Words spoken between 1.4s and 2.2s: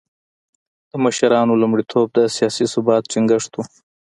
لومړیتوب د